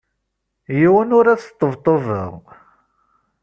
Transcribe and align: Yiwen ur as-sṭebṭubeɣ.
Yiwen 0.79 1.11
ur 1.17 1.25
as-sṭebṭubeɣ. 1.27 2.31